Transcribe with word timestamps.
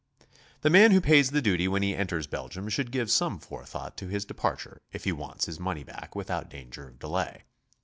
The 0.61 0.71
man 0.71 0.93
who 0.93 0.99
pays 0.99 1.29
the 1.29 1.43
duty 1.43 1.67
when 1.67 1.83
he 1.83 1.95
enters 1.95 2.25
Belgium 2.25 2.69
should 2.69 2.89
give 2.91 3.11
some 3.11 3.37
forethought 3.37 3.95
to 3.97 4.07
his 4.07 4.25
departure 4.25 4.81
if 4.91 5.03
he 5.03 5.11
wants 5.11 5.45
his 5.45 5.59
money 5.59 5.83
back 5.83 6.15
without 6.15 6.49
danger 6.49 6.87
of 6.87 6.97
delay. 6.97 7.43